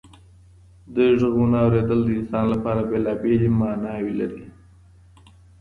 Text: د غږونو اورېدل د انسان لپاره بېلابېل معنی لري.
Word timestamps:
د 0.95 0.97
غږونو 1.19 1.55
اورېدل 1.63 1.99
د 2.03 2.09
انسان 2.19 2.45
لپاره 2.53 2.81
بېلابېل 2.89 3.43
معنی 3.59 4.01
لري. 4.19 4.45